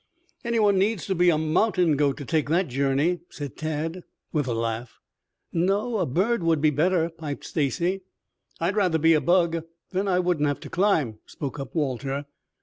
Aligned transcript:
"Anyone 0.43 0.79
needs 0.79 1.05
to 1.05 1.13
be 1.13 1.29
a 1.29 1.37
mountain 1.37 1.95
goat 1.95 2.17
to 2.17 2.25
take 2.25 2.49
that 2.49 2.67
journey," 2.69 3.19
said 3.29 3.55
Tad, 3.55 4.01
with 4.33 4.47
a 4.47 4.53
laugh. 4.55 4.97
"No, 5.53 5.99
a 5.99 6.07
bird 6.07 6.41
would 6.41 6.59
be 6.59 6.71
better," 6.71 7.07
piped 7.11 7.45
Stacy. 7.45 8.01
"I'd 8.59 8.75
rather 8.75 8.97
be 8.97 9.13
a 9.13 9.21
bug, 9.21 9.63
then 9.91 10.07
I 10.07 10.17
wouldn't 10.17 10.47
have 10.47 10.59
to 10.61 10.71
climb," 10.71 11.19
spoke 11.27 11.59
up 11.59 11.75
Walter. 11.75 12.25